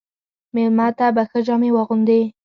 [0.55, 2.21] مېلمه ته به ښه جامې واغوندې.